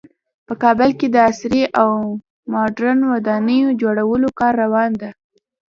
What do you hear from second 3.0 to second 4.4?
ودانیو جوړولو